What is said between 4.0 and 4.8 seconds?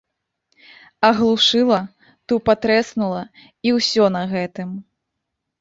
на гэтым.